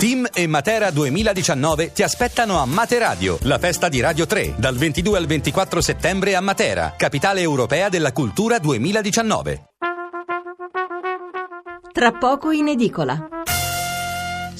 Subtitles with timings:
[0.00, 5.18] Team e Matera 2019 ti aspettano a Materadio, la festa di Radio 3, dal 22
[5.18, 9.64] al 24 settembre a Matera, capitale europea della cultura 2019.
[11.92, 13.39] Tra poco in edicola.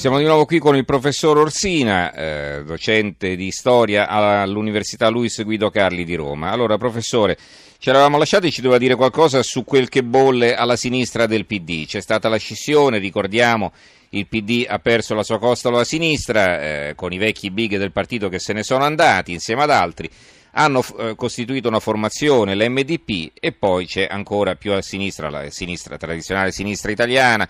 [0.00, 5.68] Siamo di nuovo qui con il professor Orsina, eh, docente di storia all'Università Luis Guido
[5.68, 6.50] Carli di Roma.
[6.50, 7.36] Allora, professore,
[7.76, 11.44] ci eravamo lasciati e ci doveva dire qualcosa su quel che bolle alla sinistra del
[11.44, 11.84] PD.
[11.84, 13.72] C'è stata la scissione, ricordiamo,
[14.08, 17.92] il PD ha perso la sua costola a sinistra, eh, con i vecchi big del
[17.92, 20.08] partito che se ne sono andati insieme ad altri,
[20.52, 25.98] hanno eh, costituito una formazione, l'MDP, e poi c'è ancora più a sinistra la sinistra,
[25.98, 27.46] tradizionale sinistra italiana.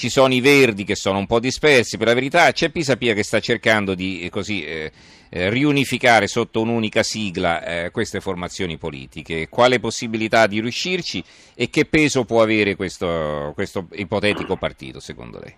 [0.00, 3.22] Ci sono i verdi che sono un po' dispersi, per la verità c'è Pisapia che
[3.22, 4.90] sta cercando di eh, così, eh,
[5.28, 9.50] eh, riunificare sotto un'unica sigla eh, queste formazioni politiche.
[9.50, 11.22] Quale possibilità di riuscirci
[11.54, 15.54] e che peso può avere questo, questo ipotetico partito, secondo lei?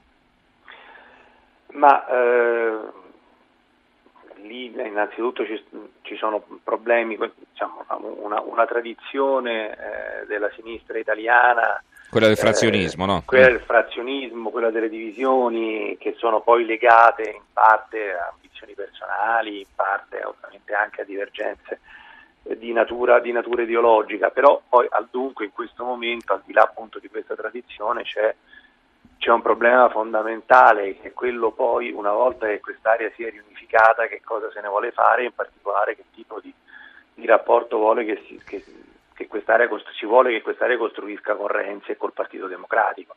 [1.74, 2.78] Ma eh,
[4.42, 5.64] lì innanzitutto ci,
[6.02, 7.16] ci sono problemi,
[7.48, 7.84] diciamo,
[8.20, 11.80] una, una tradizione eh, della sinistra italiana.
[12.12, 13.22] Quella del frazionismo, eh, no?
[13.24, 19.60] Quella del frazionismo, quella delle divisioni che sono poi legate in parte a ambizioni personali,
[19.60, 21.80] in parte ovviamente anche a divergenze
[22.42, 26.64] di natura, di natura ideologica, però poi al dunque in questo momento, al di là
[26.64, 28.34] appunto di questa tradizione, c'è
[29.16, 34.20] c'è un problema fondamentale che è quello poi, una volta che quest'area sia riunificata, che
[34.22, 36.52] cosa se ne vuole fare, in particolare che tipo di,
[37.14, 38.62] di rapporto vuole che, si, che,
[39.14, 39.68] che quest'area,
[39.98, 43.16] si vuole che quest'area costruisca con Renzi e col Partito Democratico.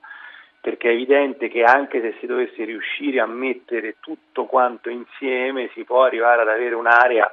[0.62, 5.84] Perché è evidente che anche se si dovesse riuscire a mettere tutto quanto insieme, si
[5.84, 7.32] può arrivare ad avere un'area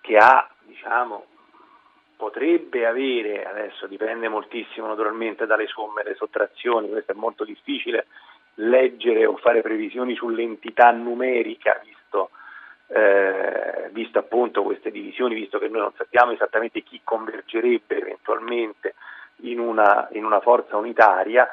[0.00, 1.26] che ha, diciamo,
[2.16, 8.06] potrebbe avere, adesso dipende moltissimo naturalmente dalle somme e le sottrazioni, questo è molto difficile
[8.54, 12.30] leggere o fare previsioni sull'entità numerica visto,
[12.94, 18.94] eh, visto appunto queste divisioni, visto che noi non sappiamo esattamente chi convergerebbe eventualmente
[19.42, 21.48] in una, in una forza unitaria,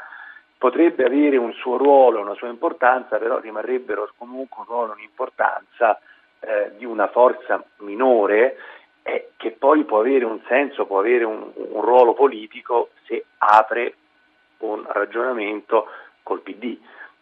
[0.57, 5.99] potrebbe avere un suo ruolo, una sua importanza, però rimarrebbero comunque un ruolo, un'importanza
[6.41, 8.57] eh, di una forza minore
[9.03, 13.95] eh, che poi può avere un senso, può avere un, un ruolo politico se apre
[14.59, 15.87] un ragionamento
[16.21, 16.77] col PD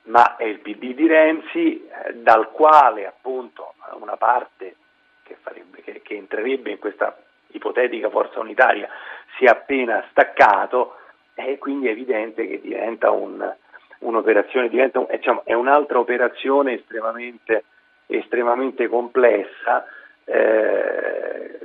[0.07, 4.75] ma è il PD di Renzi eh, dal quale appunto una parte
[5.23, 7.18] che, farebbe, che, che, entrerebbe in questa
[7.51, 8.90] ipotetica forza unitaria
[9.38, 10.95] si è appena staccato
[11.34, 13.56] e quindi è evidente che diventa un,
[14.00, 17.66] un'operazione, diventa un, diciamo, è un'altra operazione estremamente,
[18.07, 19.85] estremamente complessa
[20.24, 21.59] eh,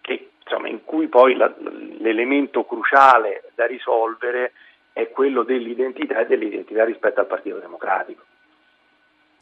[0.00, 1.52] che, insomma, in cui poi la,
[1.98, 4.52] l'elemento cruciale da risolvere
[4.92, 8.22] è quello dell'identità e dell'identità rispetto al Partito Democratico.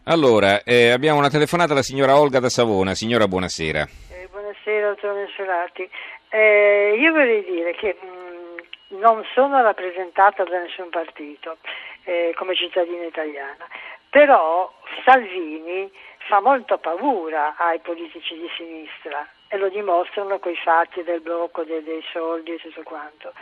[0.05, 2.95] Allora, eh, abbiamo una telefonata dalla signora Olga da Savona.
[2.95, 3.87] Signora, buonasera.
[4.11, 5.89] Eh, buonasera, dottor Mensolati.
[6.31, 11.59] Eh, io vorrei dire che mh, non sono rappresentata da nessun partito
[12.05, 13.67] eh, come cittadina italiana,
[14.09, 14.73] però
[15.05, 15.91] Salvini
[16.29, 21.83] fa molto paura ai politici di sinistra e lo dimostrano quei fatti del blocco dei,
[21.83, 23.33] dei soldi e tutto quanto.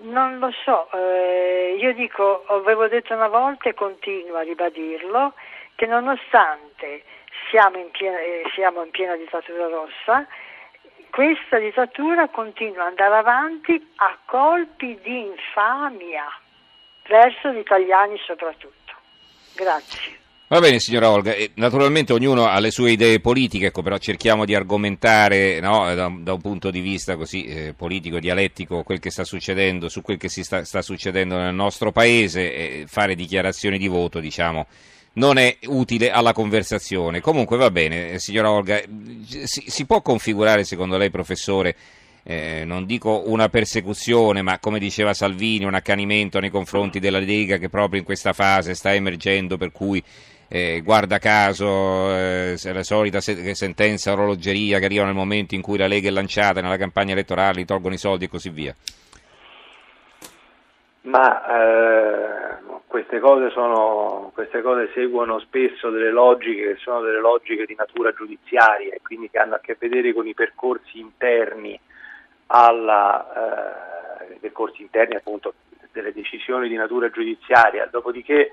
[0.00, 5.34] Non lo so, eh, io dico, avevo detto una volta e continuo a ribadirlo,
[5.74, 7.04] che nonostante
[7.50, 10.26] siamo in piena, eh, siamo in piena dittatura rossa,
[11.10, 16.26] questa dittatura continua ad andare avanti a colpi di infamia
[17.06, 18.92] verso gli italiani soprattutto.
[19.54, 20.23] Grazie.
[20.54, 24.54] Va bene signora Olga, naturalmente ognuno ha le sue idee politiche, ecco, però cerchiamo di
[24.54, 29.24] argomentare no, da, da, un punto di vista così eh, politico, dialettico, quel che sta
[29.24, 33.88] succedendo, su quel che si sta, sta, succedendo nel nostro paese e fare dichiarazioni di
[33.88, 34.68] voto, diciamo,
[35.14, 37.20] non è utile alla conversazione.
[37.20, 38.80] Comunque va bene, eh, signora Olga,
[39.24, 41.74] si, si può configurare secondo lei, professore,
[42.22, 47.58] eh, non dico una persecuzione, ma come diceva Salvini, un accanimento nei confronti della Lega
[47.58, 50.00] che proprio in questa fase sta emergendo, per cui
[50.48, 55.78] eh, guarda caso eh, la solita se- sentenza orologeria che arriva nel momento in cui
[55.78, 58.74] la Lega è lanciata nella campagna elettorale, gli tolgono i soldi e così via.
[61.02, 67.66] Ma eh, queste, cose sono, queste cose seguono spesso delle logiche che sono delle logiche
[67.66, 71.78] di natura giudiziaria e quindi che hanno a che vedere con i percorsi interni
[72.46, 75.54] alla, eh, percorsi interni appunto
[75.92, 78.50] delle decisioni di natura giudiziaria, dopodiché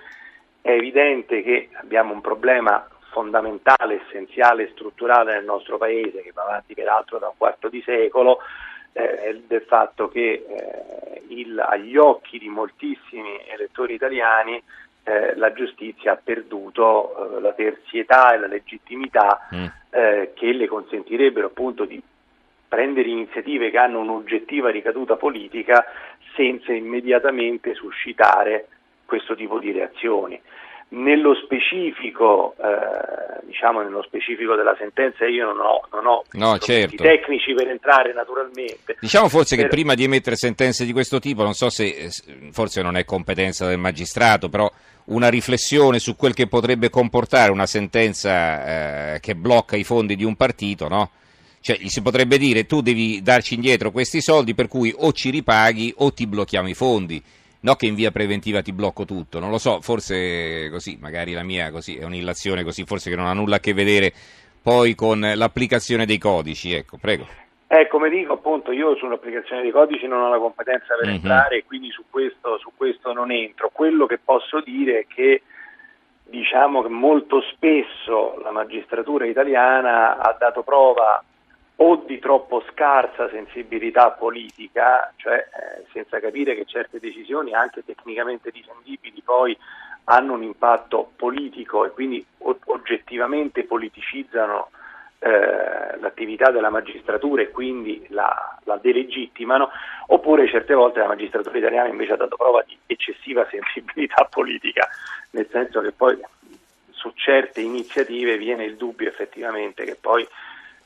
[0.62, 6.74] è evidente che abbiamo un problema fondamentale, essenziale, strutturale nel nostro paese che va avanti
[6.74, 8.40] peraltro da un quarto di secolo
[8.94, 14.62] eh, del fatto che eh, il, agli occhi di moltissimi elettori italiani
[15.04, 19.66] eh, la giustizia ha perduto eh, la terzietà e la legittimità mm.
[19.90, 22.02] eh, che le consentirebbero appunto di
[22.68, 25.84] prendere iniziative che hanno un'oggettiva ricaduta politica
[26.36, 28.68] senza immediatamente suscitare
[29.12, 30.40] questo tipo di reazioni.
[30.94, 37.04] Nello specifico, eh, diciamo nello specifico della sentenza, io non ho, non ho no, certo.
[37.04, 38.96] tecnici per entrare naturalmente.
[39.02, 39.66] Diciamo forse per...
[39.66, 42.10] che prima di emettere sentenze di questo tipo, non so se eh,
[42.52, 44.70] forse non è competenza del magistrato, però
[45.06, 50.24] una riflessione su quel che potrebbe comportare una sentenza eh, che blocca i fondi di
[50.24, 51.12] un partito, no?
[51.60, 55.30] Cioè, gli si potrebbe dire tu devi darci indietro questi soldi per cui o ci
[55.30, 57.22] ripaghi o ti blocchiamo i fondi
[57.62, 61.44] no che in via preventiva ti blocco tutto, non lo so, forse così, magari la
[61.44, 64.14] mia così, è un'illazione così, forse che non ha nulla a che vedere
[64.62, 67.26] poi con l'applicazione dei codici, ecco, prego.
[67.68, 71.16] Eh, come dico appunto, io sull'applicazione dei codici non ho la competenza per mm-hmm.
[71.16, 73.70] entrare e quindi su questo, su questo non entro.
[73.72, 75.44] Quello che posso dire è che
[76.26, 81.24] diciamo che molto spesso la magistratura italiana ha dato prova
[81.84, 88.52] o di troppo scarsa sensibilità politica, cioè eh, senza capire che certe decisioni anche tecnicamente
[88.52, 89.58] difendibili poi
[90.06, 94.70] hanno un impatto politico e quindi o- oggettivamente politicizzano
[95.20, 99.72] eh, l'attività della magistratura e quindi la, la, delegittimano,
[100.08, 104.88] oppure certe volte la magistratura italiana invece ha dato prova di eccessiva sensibilità politica,
[105.32, 106.20] nel senso che poi
[106.92, 110.28] su certe iniziative viene il dubbio effettivamente che poi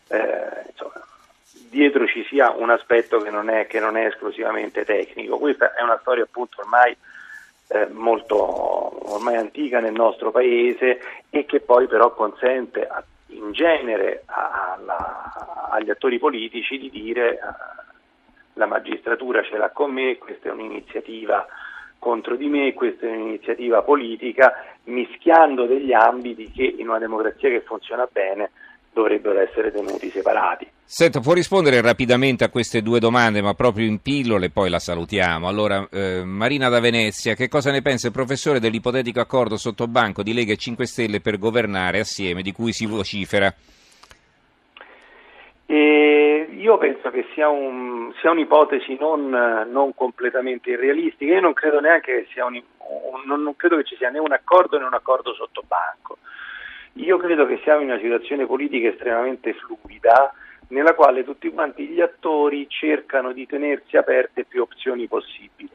[0.09, 1.03] eh, insomma,
[1.69, 5.37] dietro ci sia un aspetto che non, è, che non, è, esclusivamente tecnico.
[5.37, 6.95] Questa è una storia appunto ormai
[7.67, 10.99] eh, molto ormai antica nel nostro paese
[11.29, 17.39] e che poi però consente a, in genere alla, agli attori politici di dire eh,
[18.53, 21.45] la magistratura ce l'ha con me, questa è un'iniziativa
[21.99, 24.53] contro di me, questa è un'iniziativa politica,
[24.83, 28.51] mischiando degli ambiti che in una democrazia che funziona bene
[28.95, 30.65] dovrebbero essere tenuti separati.
[30.85, 35.49] Senta, può rispondere rapidamente a queste due domande, ma proprio in pillole, poi la salutiamo.
[35.49, 40.33] Allora, eh, Marina da Venezia, che cosa ne pensa il professore dell'ipotetico accordo sottobanco di
[40.33, 43.53] Lega e 5 Stelle per governare assieme, di cui si vocifera?
[45.65, 49.27] E io penso che sia, un, sia un'ipotesi non,
[49.69, 53.95] non, completamente irrealistica, io non credo neanche che sia un, un, non credo che ci
[53.97, 56.19] sia né un accordo né un accordo sottobanco.
[56.97, 60.33] Io credo che siamo in una situazione politica estremamente fluida
[60.69, 65.69] nella quale tutti quanti gli attori cercano di tenersi aperte più opzioni possibili.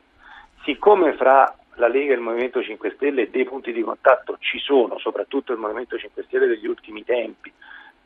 [0.64, 4.98] Siccome fra la Lega e il Movimento 5 Stelle dei punti di contatto ci sono,
[4.98, 7.52] soprattutto il Movimento 5 Stelle degli ultimi tempi,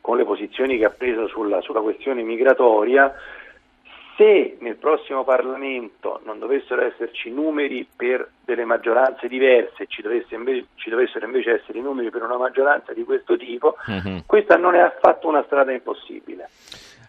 [0.01, 3.13] con le posizioni che ha preso sulla, sulla questione migratoria,
[4.15, 10.89] se nel prossimo Parlamento non dovessero esserci numeri per delle maggioranze diverse, ci, invece, ci
[10.89, 14.23] dovessero invece essere i numeri per una maggioranza di questo tipo, uh-huh.
[14.25, 16.49] questa non è affatto una strada impossibile.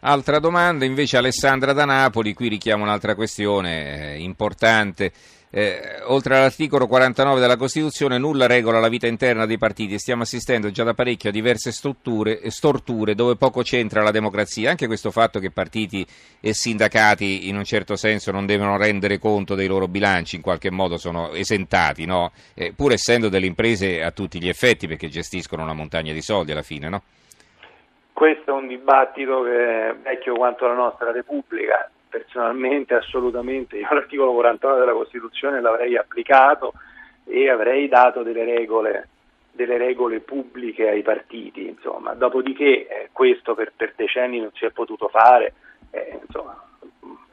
[0.09, 5.11] Altra domanda invece Alessandra da Napoli, qui richiamo un'altra questione eh, importante.
[5.51, 9.99] Eh, oltre all'articolo 49 della Costituzione, nulla regola la vita interna dei partiti.
[9.99, 14.71] Stiamo assistendo già da parecchio a diverse strutture e storture dove poco c'entra la democrazia.
[14.71, 16.07] Anche questo fatto che partiti
[16.39, 20.71] e sindacati in un certo senso non devono rendere conto dei loro bilanci, in qualche
[20.71, 22.31] modo sono esentati, no?
[22.55, 26.53] eh, pur essendo delle imprese a tutti gli effetti perché gestiscono una montagna di soldi
[26.53, 26.89] alla fine.
[26.89, 27.03] No?
[28.17, 34.33] Questo è un dibattito che è vecchio quanto la nostra Repubblica personalmente assolutamente io l'articolo
[34.33, 36.73] 49 della Costituzione l'avrei applicato
[37.27, 39.09] e avrei dato delle regole,
[39.53, 42.15] delle regole pubbliche ai partiti, insomma.
[42.15, 45.53] dopodiché eh, questo per, per, decenni non si è potuto fare,
[45.91, 46.59] eh, insomma,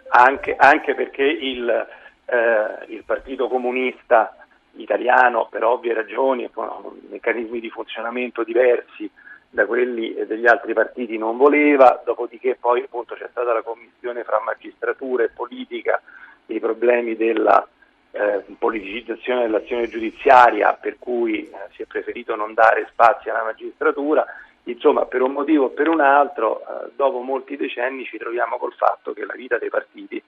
[0.09, 1.87] anche, anche, perché il,
[2.25, 4.35] eh, il, Partito Comunista
[4.73, 6.67] italiano per ovvie ragioni, con
[7.09, 9.09] meccanismi di funzionamento diversi,
[9.53, 14.41] da quelli degli altri partiti non voleva, dopodiché poi appunto c'è stata la commissione fra
[14.43, 16.01] magistratura e politica
[16.47, 17.65] i problemi della
[18.09, 24.25] eh, politicizzazione dell'azione giudiziaria per cui eh, si è preferito non dare spazi alla magistratura,
[24.63, 28.73] insomma per un motivo o per un altro eh, dopo molti decenni ci troviamo col
[28.73, 30.21] fatto che la vita dei partiti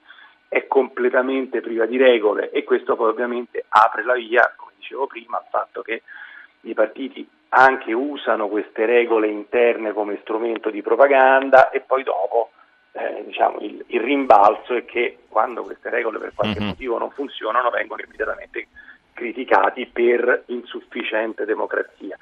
[0.48, 5.38] è completamente priva di regole e questo poi ovviamente apre la via, come dicevo prima,
[5.38, 6.02] al fatto che
[6.60, 12.50] i partiti anche usano queste regole interne come strumento di propaganda e poi dopo
[12.92, 16.68] eh, diciamo, il, il, rimbalzo è che quando queste regole per qualche mm-hmm.
[16.68, 18.68] motivo non funzionano vengono immediatamente
[19.12, 22.16] criticati per insufficiente democrazia.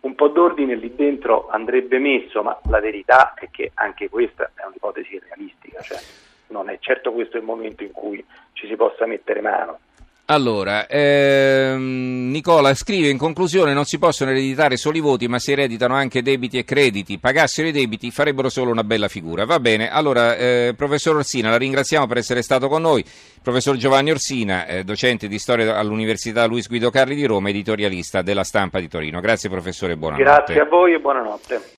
[0.00, 4.64] Un po' d'ordine lì dentro andrebbe messo, ma la verità è che anche questa è
[4.64, 5.98] un'ipotesi realistica, cioè
[6.48, 9.80] non è certo questo il momento in cui ci si possa mettere mano.
[10.28, 15.52] Allora, ehm, Nicola scrive in conclusione non si possono ereditare solo i voti ma si
[15.52, 19.44] ereditano anche debiti e crediti, pagassero i debiti farebbero solo una bella figura.
[19.44, 23.04] Va bene, allora eh, professor Orsina la ringraziamo per essere stato con noi,
[23.40, 28.42] professor Giovanni Orsina, eh, docente di storia all'Università Luis Guido Carli di Roma, editorialista della
[28.42, 29.20] stampa di Torino.
[29.20, 30.24] Grazie professore, buonanotte.
[30.28, 31.74] Grazie a voi e buonanotte.